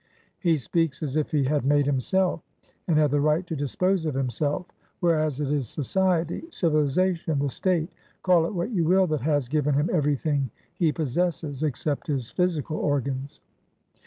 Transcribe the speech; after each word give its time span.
He 0.39 0.57
speaks 0.57 1.03
as 1.03 1.15
if 1.15 1.29
he 1.29 1.43
had 1.43 1.63
made 1.63 1.85
himself, 1.85 2.41
and 2.87 2.97
had 2.97 3.11
the 3.11 3.21
right 3.21 3.45
to 3.45 3.55
dispose 3.55 4.07
of 4.07 4.15
himself; 4.15 4.65
whereas 4.99 5.39
it 5.39 5.51
is 5.51 5.69
society, 5.69 6.41
civilisation, 6.49 7.37
the 7.37 7.49
Statecall 7.51 8.47
it 8.47 8.55
what 8.55 8.71
you 8.71 8.83
willthat 8.83 9.21
has 9.21 9.47
given 9.47 9.75
him 9.75 9.91
everything 9.93 10.49
he 10.73 10.91
possesses, 10.91 11.61
except 11.61 12.07
his 12.07 12.31
physical 12.31 12.77
organs. 12.77 13.41